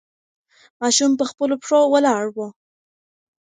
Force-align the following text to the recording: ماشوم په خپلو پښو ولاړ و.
ماشوم 0.81 1.11
په 1.19 1.25
خپلو 1.31 1.55
پښو 1.61 1.79
ولاړ 1.93 2.23
و. 2.35 2.37